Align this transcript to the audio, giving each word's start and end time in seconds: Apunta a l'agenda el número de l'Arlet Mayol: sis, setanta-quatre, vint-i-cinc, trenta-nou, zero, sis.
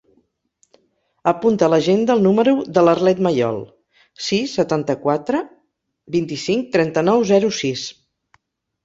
Apunta 1.31 1.65
a 1.65 1.67
l'agenda 1.73 2.15
el 2.19 2.23
número 2.27 2.53
de 2.77 2.83
l'Arlet 2.85 3.21
Mayol: 3.27 3.59
sis, 4.29 4.55
setanta-quatre, 4.61 5.43
vint-i-cinc, 6.17 6.65
trenta-nou, 6.79 7.23
zero, 7.35 7.53
sis. 7.61 7.85